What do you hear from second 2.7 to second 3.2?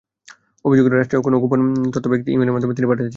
তিনি পাঠাতে চেয়েছেন।